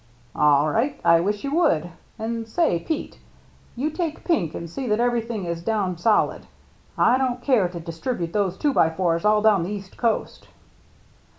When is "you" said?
1.43-1.53, 3.75-3.91